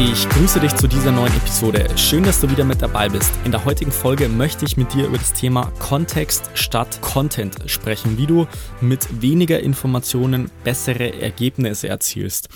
[0.00, 1.84] Ich grüße dich zu dieser neuen Episode.
[1.96, 3.32] Schön, dass du wieder mit dabei bist.
[3.44, 8.16] In der heutigen Folge möchte ich mit dir über das Thema Kontext statt Content sprechen,
[8.16, 8.46] wie du
[8.80, 12.48] mit weniger Informationen bessere Ergebnisse erzielst.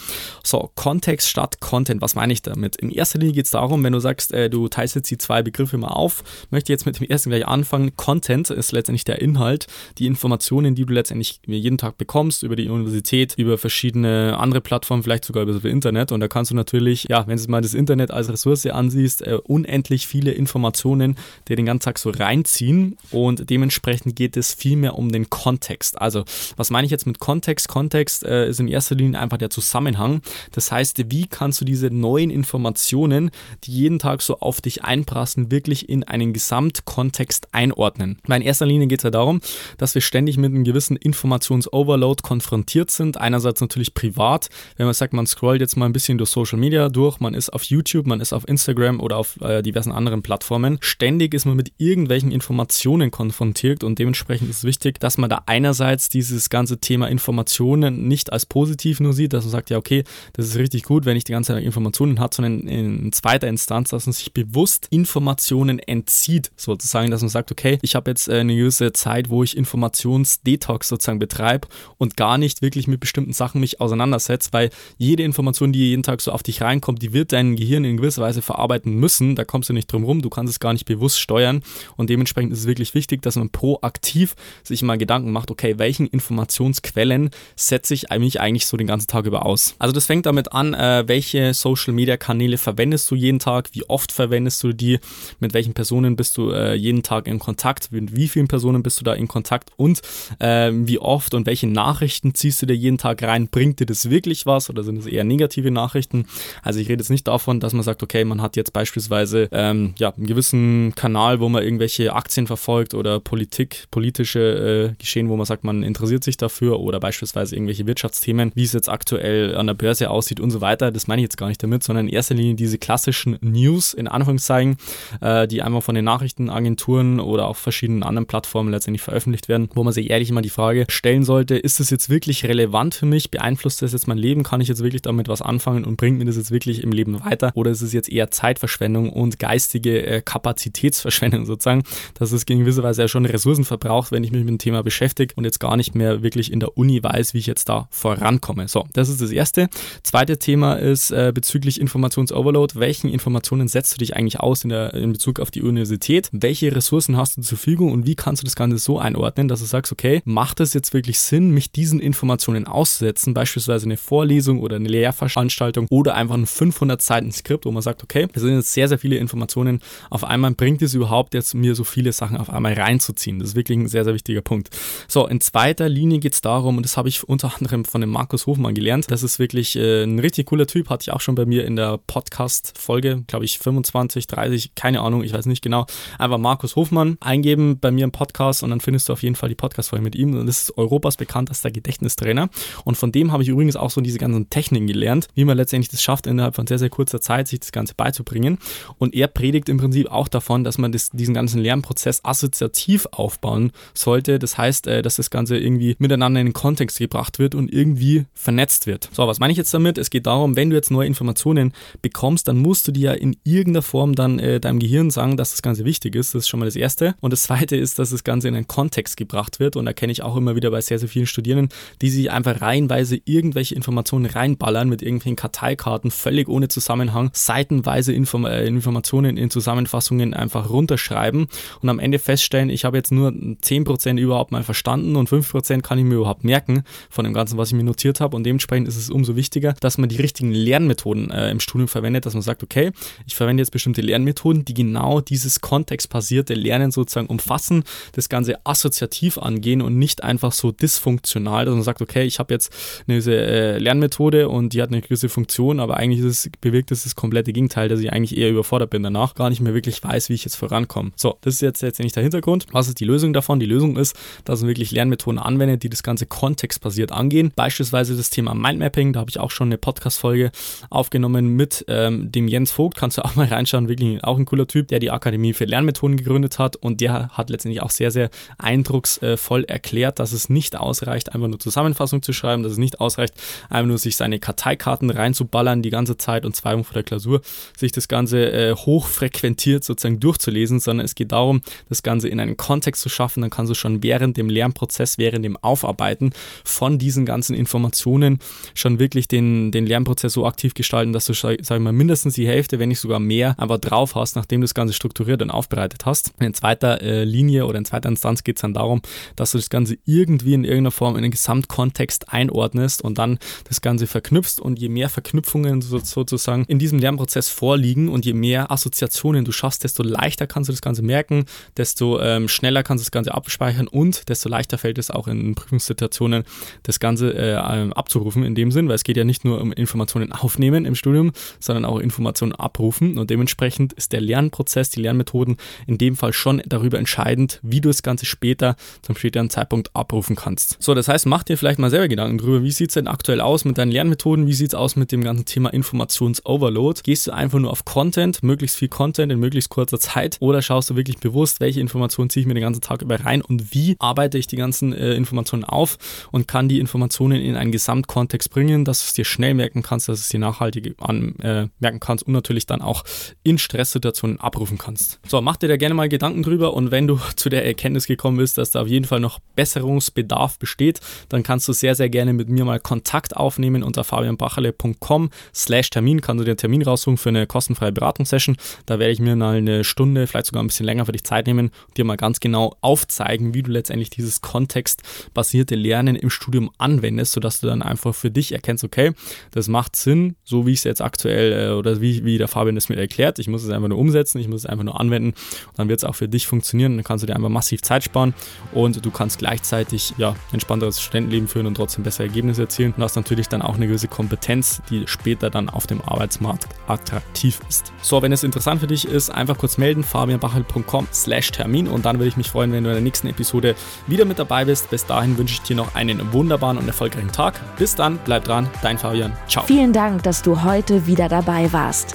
[0.44, 2.76] So, Kontext statt Content, was meine ich damit?
[2.76, 5.42] In erster Linie geht es darum, wenn du sagst, äh, du teilst jetzt die zwei
[5.42, 6.22] Begriffe mal auf,
[6.52, 7.96] möchte jetzt mit dem ersten gleich anfangen.
[7.96, 9.66] Content ist letztendlich der Inhalt,
[9.98, 15.02] die Informationen, die du letztendlich jeden Tag bekommst über die Universität, über verschiedene andere Plattformen,
[15.02, 17.72] vielleicht sogar über das Internet und da kannst du natürlich, ja, wenn du mal das
[17.72, 21.16] Internet als Ressource ansiehst, äh, unendlich viele Informationen,
[21.48, 26.00] die den ganzen Tag so reinziehen und dementsprechend geht es viel mehr um den Kontext.
[26.00, 26.24] Also,
[26.56, 27.68] was meine ich jetzt mit Kontext?
[27.68, 30.20] Kontext äh, ist in erster Linie einfach der Zusammenhang.
[30.52, 33.30] Das heißt, wie kannst du diese neuen Informationen,
[33.64, 38.18] die jeden Tag so auf dich einprassen, wirklich in einen Gesamtkontext einordnen?
[38.26, 39.40] Weil in erster Linie geht es ja darum,
[39.78, 43.16] dass wir ständig mit einem gewissen Informationsoverload konfrontiert sind.
[43.16, 46.90] Einerseits natürlich privat, wenn man sagt, man scrollt jetzt mal ein bisschen durch Social Media
[46.90, 50.78] durch, man ist auf YouTube, man ist auf Instagram oder auf äh, diversen anderen Plattformen.
[50.80, 55.42] Ständig ist man mit irgendwelchen Informationen konfrontiert und dementsprechend ist es wichtig, dass man da
[55.46, 60.04] einerseits dieses ganze Thema Informationen nicht als positiv nur sieht, dass man sagt, ja, okay,
[60.34, 63.90] das ist richtig gut, wenn ich die ganze Zeit Informationen hat, sondern in zweiter Instanz,
[63.90, 68.40] dass man sich bewusst Informationen entzieht, sozusagen, dass man sagt, okay, ich habe jetzt äh,
[68.40, 71.68] eine gewisse Zeit, wo ich Informationsdetox sozusagen betreibe
[71.98, 76.20] und gar nicht wirklich mit bestimmten Sachen mich auseinandersetze, weil jede Information, die jeden Tag
[76.20, 79.36] so auf dich reinkommt, die wird dein Gehirn in gewisser Weise verarbeiten müssen.
[79.36, 81.62] Da kommst du nicht drum rum, du kannst es gar nicht bewusst steuern.
[81.96, 86.06] Und dementsprechend ist es wirklich wichtig, dass man proaktiv sich mal Gedanken macht, okay, welchen
[86.06, 89.74] Informationsquellen setze ich eigentlich eigentlich so den ganzen Tag über aus?
[89.78, 93.88] Also das fängt damit an, äh, welche Social Media Kanäle verwendest du jeden Tag, wie
[93.88, 94.98] oft verwendest du die,
[95.40, 99.00] mit welchen Personen bist du äh, jeden Tag in Kontakt, mit wie vielen Personen bist
[99.00, 100.00] du da in Kontakt und
[100.38, 103.48] äh, wie oft und welche Nachrichten ziehst du dir jeden Tag rein?
[103.48, 106.26] Bringt dir das wirklich was oder sind es eher negative Nachrichten?
[106.62, 109.94] Also ich rede jetzt nicht davon, dass man sagt, okay, man hat jetzt beispielsweise ähm,
[109.98, 115.36] ja, einen gewissen Kanal, wo man irgendwelche Aktien verfolgt oder Politik, politische äh, Geschehen, wo
[115.36, 119.66] man sagt, man interessiert sich dafür oder beispielsweise irgendwelche Wirtschaftsthemen, wie es jetzt aktuell an
[119.66, 120.90] der Börse aussieht und so weiter.
[120.90, 124.08] Das meine ich jetzt gar nicht damit, sondern in erster Linie diese klassischen News in
[124.08, 124.76] Anführungszeichen,
[125.20, 129.82] äh, die einmal von den Nachrichtenagenturen oder auch verschiedenen anderen Plattformen letztendlich veröffentlicht werden, wo
[129.82, 133.30] man sich ehrlich immer die Frage stellen sollte, ist das jetzt wirklich relevant für mich?
[133.30, 134.42] Beeinflusst das jetzt mein Leben?
[134.42, 137.24] Kann ich jetzt wirklich damit was anfangen und bringt mir das jetzt wirklich im Leben
[137.24, 141.82] weiter oder ist es jetzt eher Zeitverschwendung und geistige äh, Kapazitätsverschwendung sozusagen,
[142.14, 144.82] dass es in gewisser Weise ja schon Ressourcen verbraucht, wenn ich mich mit dem Thema
[144.82, 147.88] beschäftige und jetzt gar nicht mehr wirklich in der Uni weiß, wie ich jetzt da
[147.90, 148.68] vorankomme.
[148.68, 149.68] So, das ist das erste.
[150.02, 152.74] Zweite Thema ist äh, bezüglich Informationsoverload.
[152.78, 156.28] Welchen Informationen setzt du dich eigentlich aus in, der, in Bezug auf die Universität?
[156.32, 159.60] Welche Ressourcen hast du zur Verfügung und wie kannst du das Ganze so einordnen, dass
[159.60, 164.60] du sagst, okay, macht es jetzt wirklich Sinn, mich diesen Informationen auszusetzen, beispielsweise eine Vorlesung
[164.60, 168.54] oder eine Lehrveranstaltung oder einfach ein 500 Seiten Skript, wo man sagt, okay, das sind
[168.54, 169.80] jetzt sehr, sehr viele Informationen.
[170.10, 173.38] Auf einmal bringt es überhaupt jetzt mir so viele Sachen auf einmal reinzuziehen.
[173.38, 174.70] Das ist wirklich ein sehr, sehr wichtiger Punkt.
[175.08, 178.10] So, in zweiter Linie geht es darum, und das habe ich unter anderem von dem
[178.10, 179.10] Markus Hofmann gelernt.
[179.10, 181.76] Das ist wirklich äh, ein richtig cooler Typ, hatte ich auch schon bei mir in
[181.76, 185.86] der Podcast-Folge, glaube ich 25, 30, keine Ahnung, ich weiß nicht genau.
[186.18, 189.48] Einfach Markus Hofmann eingeben bei mir im Podcast und dann findest du auf jeden Fall
[189.48, 190.34] die Podcast-Folge mit ihm.
[190.38, 192.48] Und das ist Europas bekanntester Gedächtnistrainer.
[192.84, 195.90] Und von dem habe ich übrigens auch so diese ganzen Techniken gelernt, wie man letztendlich
[195.90, 198.58] das schafft, innerhalb von sehr, sehr kurzer Zeit sich das Ganze beizubringen.
[198.98, 203.72] Und er predigt im Prinzip auch davon, dass man das, diesen ganzen Lernprozess assoziativ aufbauen
[203.94, 204.38] sollte.
[204.38, 208.24] Das heißt, äh, dass das Ganze irgendwie miteinander in den Kontext gebracht wird und irgendwie
[208.34, 209.08] vernetzt wird.
[209.12, 209.98] So, was meine ich jetzt damit?
[209.98, 213.36] Es geht darum, wenn du jetzt neue Informationen bekommst, dann musst du dir ja in
[213.44, 216.34] irgendeiner Form dann äh, deinem Gehirn sagen, dass das Ganze wichtig ist.
[216.34, 217.14] Das ist schon mal das Erste.
[217.20, 219.76] Und das Zweite ist, dass das Ganze in einen Kontext gebracht wird.
[219.76, 222.60] Und da kenne ich auch immer wieder bei sehr, sehr vielen Studierenden, die sich einfach
[222.60, 229.50] reihenweise irgendwelche Informationen reinballern mit irgendwelchen Karteikarten, völlig ohne Zusammenhang, seitenweise Inform äh, Informationen in
[229.50, 231.48] Zusammenfassungen einfach runterschreiben
[231.80, 235.98] und am Ende feststellen, ich habe jetzt nur 10% überhaupt mal verstanden und 5% kann
[235.98, 238.36] ich mir überhaupt merken von dem Ganzen, was ich mir notiert habe.
[238.36, 242.26] Und dementsprechend ist es umso wichtiger, dass man die richtigen Lernmethoden äh, im Studium verwendet,
[242.26, 242.92] dass man sagt, okay,
[243.26, 249.38] ich verwende jetzt bestimmte Lernmethoden, die genau dieses kontextbasierte Lernen sozusagen umfassen, das Ganze assoziativ
[249.38, 252.72] angehen und nicht einfach so dysfunktional, dass man sagt, okay, ich habe jetzt
[253.06, 257.04] eine äh, Lernmethode und die hat eine gewisse Funktion, aber eigentlich ist es bewirkt es
[257.04, 260.28] das komplette Gegenteil, dass ich eigentlich eher überfordert bin danach, gar nicht mehr wirklich weiß,
[260.28, 261.12] wie ich jetzt vorankomme.
[261.16, 262.66] So, das ist jetzt letztendlich der Hintergrund.
[262.72, 263.60] Was ist die Lösung davon?
[263.60, 267.52] Die Lösung ist, dass man wirklich Lernmethoden anwendet, die das Ganze kontextbasiert angehen.
[267.54, 270.50] Beispielsweise das Thema Mindmapping, da habe ich auch schon eine Podcast-Folge
[270.90, 274.66] aufgenommen mit ähm, dem Jens Vogt, kannst du auch mal reinschauen, wirklich auch ein cooler
[274.66, 278.30] Typ, der die Akademie für Lernmethoden gegründet hat und der hat letztendlich auch sehr, sehr
[278.58, 283.34] eindrucksvoll erklärt, dass es nicht ausreicht, einfach nur Zusammenfassung zu schreiben, dass es nicht ausreicht,
[283.68, 287.40] einfach nur sich seine Karteikarten reinzuballern die ganze Zeit und zwei Wochen vor der Klausur
[287.76, 292.56] sich das Ganze äh, hochfrequentiert sozusagen durchzulesen, sondern es geht darum, das Ganze in einen
[292.56, 296.32] Kontext zu schaffen, dann kannst du schon während dem Lernprozess, während dem Aufarbeiten
[296.64, 298.38] von diesen ganzen Informationen
[298.74, 302.46] schon wirklich den, den Lernprozess so aktiv gestalten, dass du, sag ich mal, mindestens die
[302.46, 306.06] Hälfte, wenn nicht sogar mehr, einfach drauf hast, nachdem du das Ganze strukturiert und aufbereitet
[306.06, 306.32] hast.
[306.40, 309.02] In zweiter äh, Linie oder in zweiter Instanz geht es dann darum,
[309.36, 313.38] dass du das Ganze irgendwie in irgendeiner Form in den Gesamtkontext einordnest und dann
[313.68, 315.98] das Ganze verknüpfst und je mehr Verknüpfungen so,
[316.30, 318.08] sozusagen in diesem Lernprozess vorliegen.
[318.08, 321.44] Und je mehr Assoziationen du schaffst, desto leichter kannst du das Ganze merken,
[321.76, 325.54] desto ähm, schneller kannst du das Ganze abspeichern und desto leichter fällt es auch in
[325.54, 326.44] Prüfungssituationen,
[326.82, 330.32] das Ganze äh, abzurufen in dem Sinn, weil es geht ja nicht nur um Informationen
[330.32, 333.18] aufnehmen im Studium, sondern auch Informationen abrufen.
[333.18, 337.88] Und dementsprechend ist der Lernprozess, die Lernmethoden in dem Fall schon darüber entscheidend, wie du
[337.88, 340.76] das Ganze später zum späteren Zeitpunkt abrufen kannst.
[340.80, 343.40] So, das heißt, mach dir vielleicht mal selber Gedanken darüber, wie sieht es denn aktuell
[343.40, 345.72] aus mit deinen Lernmethoden, wie sieht es aus mit dem ganzen Thema
[346.12, 347.00] Informationsoverload?
[347.02, 350.90] Gehst du einfach nur auf Content, möglichst viel Content in möglichst kurzer Zeit oder schaust
[350.90, 353.96] du wirklich bewusst, welche Informationen ziehe ich mir den ganzen Tag über rein und wie
[353.98, 358.84] arbeite ich die ganzen äh, Informationen auf und kann die Informationen in einen Gesamtkontext bringen,
[358.84, 362.00] dass du es dir schnell merken kannst, dass du es dir nachhaltig an, äh, merken
[362.00, 363.04] kannst und natürlich dann auch
[363.42, 365.20] in Stresssituationen abrufen kannst.
[365.26, 368.38] So, mach dir da gerne mal Gedanken drüber und wenn du zu der Erkenntnis gekommen
[368.38, 372.32] bist, dass da auf jeden Fall noch Besserungsbedarf besteht, dann kannst du sehr, sehr gerne
[372.32, 377.16] mit mir mal Kontakt aufnehmen unter fabianbacherle.com slash Termin, kannst du dir einen Termin raussuchen
[377.16, 378.56] für eine kostenfreie Beratungssession.
[378.86, 381.46] Da werde ich mir mal eine Stunde, vielleicht sogar ein bisschen länger für dich Zeit
[381.46, 386.70] nehmen und dir mal ganz genau aufzeigen, wie du letztendlich dieses kontextbasierte Lernen im Studium
[386.78, 389.12] anwendest, sodass du dann einfach für dich erkennst, okay,
[389.52, 392.76] das macht Sinn, so wie ich es jetzt aktuell äh, oder wie, wie der Fabian
[392.76, 393.38] es mir erklärt.
[393.38, 396.00] Ich muss es einfach nur umsetzen, ich muss es einfach nur anwenden und dann wird
[396.00, 396.96] es auch für dich funktionieren.
[396.96, 398.34] Dann kannst du dir einfach massiv Zeit sparen
[398.72, 403.16] und du kannst gleichzeitig ja entspannteres Studentenleben führen und trotzdem bessere Ergebnisse erzielen und hast
[403.16, 407.92] natürlich dann auch eine gewisse Kompetenz, die später dann auf dem Arbeitsmarkt attraktiv ist.
[408.02, 412.18] So, wenn es interessant für dich ist, einfach kurz melden, fabianbachel.com slash Termin und dann
[412.18, 413.74] würde ich mich freuen, wenn du in der nächsten Episode
[414.06, 414.90] wieder mit dabei bist.
[414.90, 417.60] Bis dahin wünsche ich dir noch einen wunderbaren und erfolgreichen Tag.
[417.76, 419.36] Bis dann, bleib dran, dein Fabian.
[419.48, 419.64] Ciao.
[419.66, 422.14] Vielen Dank, dass du heute wieder dabei warst.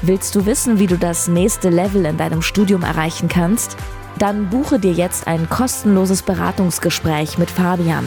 [0.00, 3.76] Willst du wissen, wie du das nächste Level in deinem Studium erreichen kannst?
[4.18, 8.06] Dann buche dir jetzt ein kostenloses Beratungsgespräch mit Fabian.